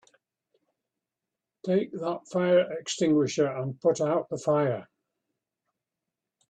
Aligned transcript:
Take 1.63 1.91
that 1.91 2.27
fire 2.27 2.71
extinguisher 2.71 3.45
and 3.45 3.79
put 3.79 4.01
out 4.01 4.29
the 4.29 4.39
fire! 4.39 4.89